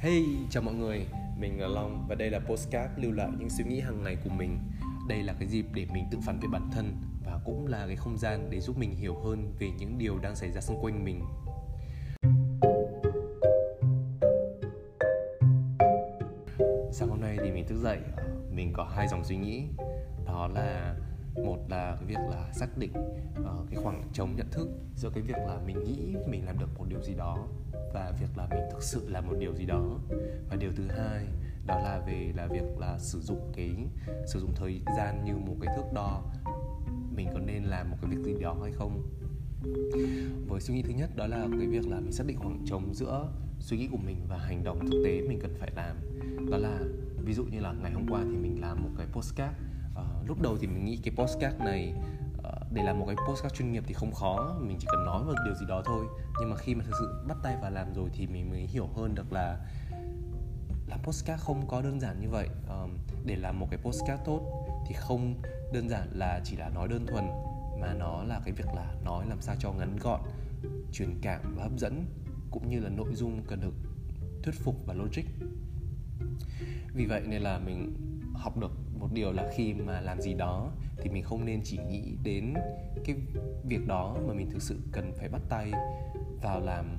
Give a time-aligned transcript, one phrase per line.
[0.00, 1.06] Hey, chào mọi người,
[1.38, 4.30] mình là Long và đây là postcard lưu lại những suy nghĩ hàng ngày của
[4.30, 4.58] mình.
[5.08, 7.96] Đây là cái dịp để mình tự phản về bản thân và cũng là cái
[7.96, 11.04] không gian để giúp mình hiểu hơn về những điều đang xảy ra xung quanh
[11.04, 11.20] mình.
[16.92, 19.64] Sáng hôm nay thì mình thức dậy, ờ, mình có hai dòng suy nghĩ.
[20.26, 20.94] Đó là
[21.44, 22.92] một là cái việc là xác định
[23.40, 26.78] uh, cái khoảng trống nhận thức giữa cái việc là mình nghĩ mình làm được
[26.78, 27.46] một điều gì đó
[27.94, 29.98] và việc là mình thực sự làm một điều gì đó.
[30.50, 31.26] Và điều thứ hai
[31.66, 33.70] đó là về là việc là sử dụng cái
[34.26, 36.22] sử dụng thời gian như một cái thước đo
[37.16, 39.02] mình có nên làm một cái việc gì đó hay không.
[40.48, 42.94] Với suy nghĩ thứ nhất đó là cái việc là mình xác định khoảng trống
[42.94, 45.96] giữa suy nghĩ của mình và hành động thực tế mình cần phải làm.
[46.50, 46.80] Đó là
[47.24, 49.54] ví dụ như là ngày hôm qua thì mình làm một cái postcard
[50.28, 51.94] lúc đầu thì mình nghĩ cái postcard này
[52.42, 55.24] ờ, để làm một cái postcard chuyên nghiệp thì không khó mình chỉ cần nói
[55.24, 56.06] một điều gì đó thôi.
[56.40, 58.88] Nhưng mà khi mà thực sự bắt tay vào làm rồi thì mình mới hiểu
[58.96, 59.58] hơn được là
[60.86, 62.48] làm postcard không có đơn giản như vậy.
[62.68, 62.90] Um,
[63.24, 64.40] để làm một cái postcard tốt
[64.86, 65.34] thì không
[65.72, 67.28] đơn giản là chỉ là nói đơn thuần
[67.80, 70.20] mà nó là cái việc là nói làm sao cho ngắn gọn
[70.92, 72.04] truyền cảm và hấp dẫn
[72.50, 73.74] cũng như là nội dung cần được
[74.42, 75.24] thuyết phục và logic.
[76.94, 77.92] Vì vậy nên là mình
[78.38, 81.78] học được một điều là khi mà làm gì đó thì mình không nên chỉ
[81.88, 82.54] nghĩ đến
[83.04, 83.16] cái
[83.64, 85.72] việc đó mà mình thực sự cần phải bắt tay
[86.42, 86.98] vào làm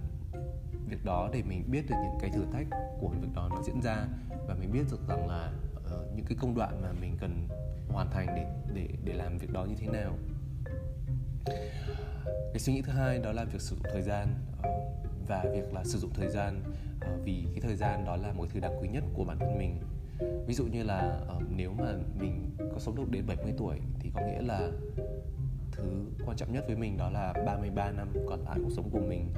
[0.90, 2.68] việc đó để mình biết được những cái thử thách
[3.00, 4.08] của việc đó nó diễn ra.
[4.48, 7.48] Và mình biết được rằng là uh, những cái công đoạn mà mình cần
[7.90, 10.18] hoàn thành để để để làm việc đó như thế nào.
[12.26, 14.28] Cái suy nghĩ thứ hai đó là việc sử dụng thời gian
[14.62, 14.70] ờ,
[15.28, 16.64] và việc là sử dụng thời gian
[17.02, 19.58] ờ, vì cái thời gian đó là một thứ đáng quý nhất của bản thân
[19.58, 19.80] mình
[20.48, 24.12] ví dụ như là uh, nếu mà mình có sống được đến 70 tuổi thì
[24.16, 24.72] có nghĩa là
[25.72, 25.84] thứ
[26.25, 29.34] quan trọng nhất với mình đó là 33 năm còn lại cuộc sống của mình.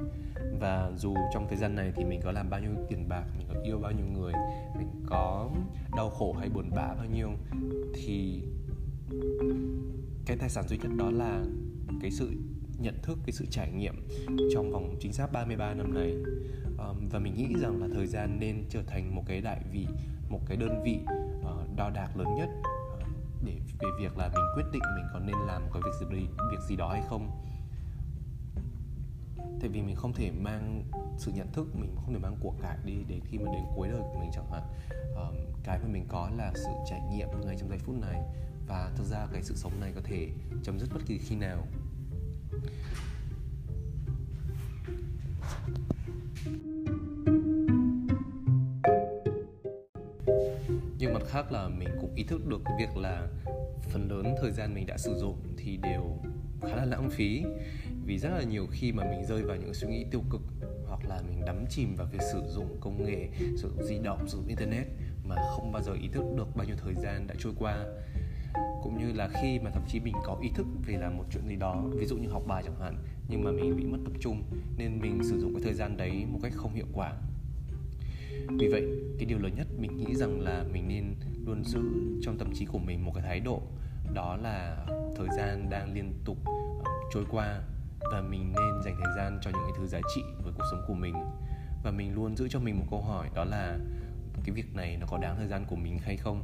[0.60, 3.46] Và dù trong thời gian này thì mình có làm bao nhiêu tiền bạc mình
[3.54, 4.32] có yêu bao nhiêu người
[4.76, 5.50] mình có
[5.96, 7.30] đau khổ hay buồn bã bao nhiêu
[7.94, 8.42] thì
[10.26, 11.44] cái tài sản duy nhất đó là
[12.00, 12.30] cái sự
[12.82, 14.08] nhận thức cái sự trải nghiệm
[14.54, 16.12] trong vòng chính xác 33 năm này
[16.78, 19.86] um, và mình nghĩ rằng là thời gian nên trở thành một cái đại vị
[20.28, 20.98] một cái đơn vị
[21.40, 23.06] uh, đo đạc lớn nhất uh,
[23.44, 26.60] để về việc là mình quyết định mình có nên làm cái việc gì việc
[26.68, 27.30] gì đó hay không.
[29.60, 30.84] Tại vì mình không thể mang
[31.18, 33.88] sự nhận thức mình không thể mang của cải đi để khi mà đến cuối
[33.88, 34.62] đời của mình chẳng hạn.
[35.16, 38.22] Um, cái mà mình có là sự trải nghiệm ngay trong giây phút này.
[38.68, 40.28] Và thực ra cái sự sống này có thể
[40.62, 41.66] chấm dứt bất kỳ khi nào.
[51.22, 53.28] Mặt khác là mình cũng ý thức được cái việc là
[53.90, 56.18] phần lớn thời gian mình đã sử dụng thì đều
[56.62, 57.42] khá là lãng phí.
[58.04, 60.40] Vì rất là nhiều khi mà mình rơi vào những suy nghĩ tiêu cực
[60.88, 64.28] hoặc là mình đắm chìm vào việc sử dụng công nghệ, sử dụng di động,
[64.28, 64.86] sử dụng internet
[65.24, 67.84] mà không bao giờ ý thức được bao nhiêu thời gian đã trôi qua.
[68.82, 71.48] Cũng như là khi mà thậm chí mình có ý thức về làm một chuyện
[71.48, 72.96] gì đó, ví dụ như học bài chẳng hạn,
[73.28, 74.42] nhưng mà mình bị mất tập trung
[74.78, 77.16] nên mình sử dụng cái thời gian đấy một cách không hiệu quả
[78.58, 78.86] vì vậy
[79.18, 81.14] cái điều lớn nhất mình nghĩ rằng là mình nên
[81.46, 81.82] luôn giữ
[82.22, 83.62] trong tâm trí của mình một cái thái độ
[84.14, 86.52] đó là thời gian đang liên tục ờ,
[87.12, 87.60] trôi qua
[88.12, 90.84] và mình nên dành thời gian cho những cái thứ giá trị với cuộc sống
[90.86, 91.14] của mình.
[91.84, 93.78] Và mình luôn giữ cho mình một câu hỏi đó là
[94.44, 96.42] cái việc này nó có đáng thời gian của mình hay không?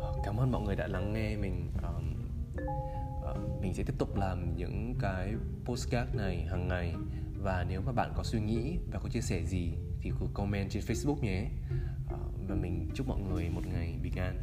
[0.00, 2.14] Ờ, cảm ơn mọi người đã lắng nghe mình um,
[3.30, 6.94] uh, mình sẽ tiếp tục làm những cái postcard này hàng ngày.
[7.42, 9.72] Và nếu mà bạn có suy nghĩ và có chia sẻ gì
[10.04, 11.46] thì cứ comment trên Facebook nhé.
[12.08, 14.42] Ờ, và mình chúc mọi người một ngày bình an.